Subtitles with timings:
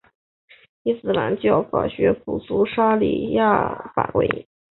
[0.81, 4.47] 伊斯兰教法学补足沙里亚法规。